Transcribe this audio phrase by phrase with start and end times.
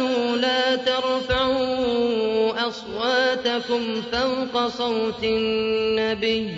[0.00, 6.48] آمنوا لا ترفعوا أصواتكم فوق صوت النبي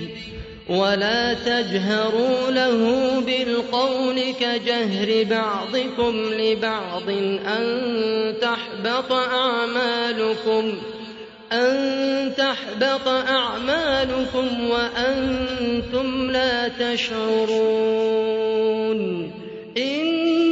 [0.69, 7.10] ولا تجهروا له بالقول كجهر بعضكم لبعض
[7.47, 10.74] أن تحبط أعمالكم
[11.52, 18.12] أن تحبط أعمالكم وأنتم لا تشعرون
[19.77, 20.52] إن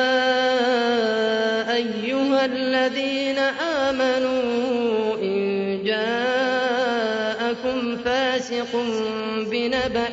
[9.51, 10.09] بنبأ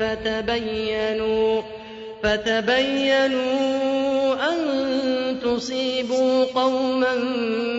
[0.00, 1.62] فتبينوا
[2.22, 3.68] فتبينوا
[4.50, 4.58] أن
[5.44, 7.14] تصيبوا قوما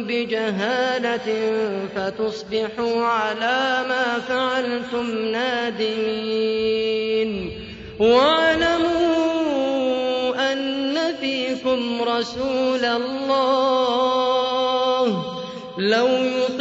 [0.07, 1.51] بجهالة
[1.95, 6.49] فتصبحوا على ما فعلتم نادمين.
[7.99, 9.29] واعلموا
[10.51, 13.89] أن فيكم رسول الله.
[15.77, 16.58] لو يطيعكم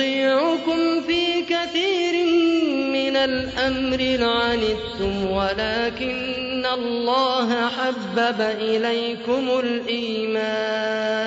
[3.25, 11.19] الأمر لعنتم ولكن الله حبب إليكم الإيمان.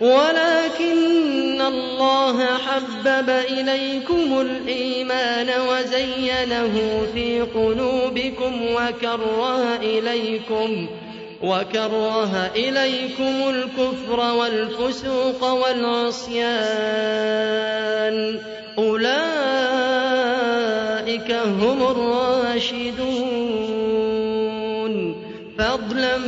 [0.00, 10.86] ولكن الله حبب إليكم الإيمان وزينه في قلوبكم وكره إليكم
[11.42, 16.50] وكره إليكم الكفر والفسوق والعصيان.
[18.78, 19.99] أولئك
[21.36, 22.90] هم الراشدون.
[25.58, 26.18] فضلا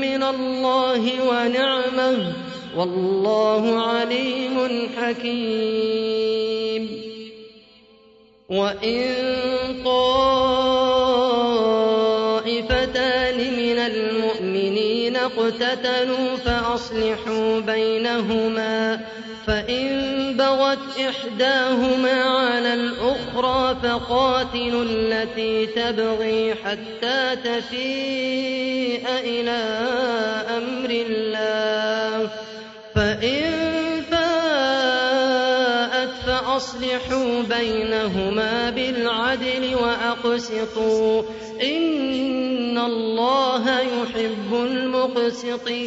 [0.00, 2.32] من الله ونعمة.
[2.76, 7.02] والله عليم حكيم.
[8.48, 9.14] وإن
[9.84, 10.56] طائفتان
[13.36, 19.00] من المؤمنين اقتتلوا فأصلحوا بينهما
[19.46, 29.50] فإن بغت إحداهما على الأخرى فقاتلوا التي تبغي حتى تفيء إلى
[30.56, 32.30] أمر الله
[32.94, 33.42] فإن
[34.10, 35.36] فاءت
[36.26, 41.22] فأصلحوا بينهما بالعدل وأقسطوا
[41.62, 45.86] إن الله يحب المقسطين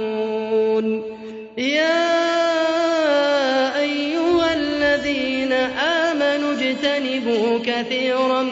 [5.79, 8.43] آمنوا اجتنبوا كثيرا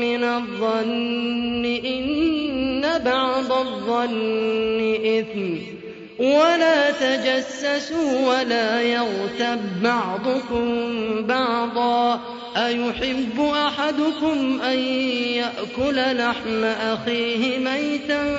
[0.00, 5.74] من الظن إن بعض الظن إثم
[6.18, 10.86] ولا تجسسوا ولا يغتب بعضكم
[11.26, 12.20] بعضا
[12.56, 18.38] أيحب أحدكم أن يأكل لحم أخيه ميتا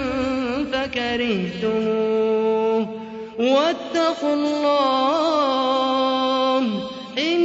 [0.72, 2.26] فكرهتموه
[3.40, 5.46] واتقوا الله
[7.18, 7.45] إن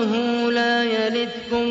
[0.00, 1.68] ورسوله لا يلدكم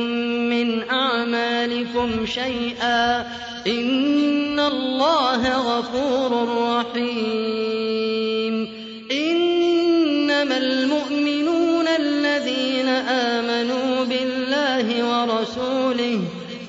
[0.49, 3.21] من أعمالكم شيئا.
[3.67, 5.41] إن الله
[5.77, 6.31] غفور
[6.71, 8.67] رحيم.
[9.11, 16.19] إنما المؤمنون الذين آمنوا بالله ورسوله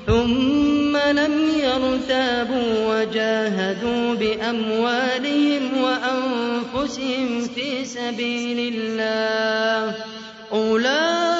[0.06, 9.94] ثم لم يرتابوا وجاهدوا بأموالهم وأنفسهم في سبيل الله
[10.52, 11.39] أولئك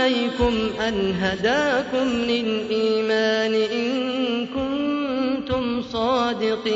[0.00, 0.54] عليكم
[0.88, 6.74] أن هداكم للإيمان إن كنتم صادقين.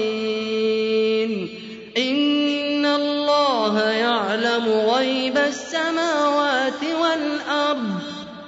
[1.97, 8.03] إن الله يعلم غيب السماوات والأرض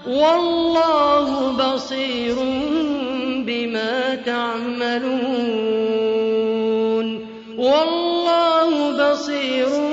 [0.07, 2.37] والله بصير
[3.47, 5.17] بما تعملون.
[7.59, 9.86] والله بصير